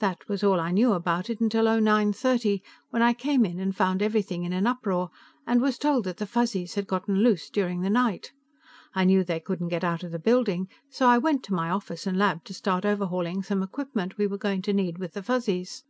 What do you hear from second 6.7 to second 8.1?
had gotten loose during the